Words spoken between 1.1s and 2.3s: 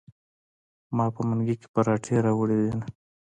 په منګي کې پراټې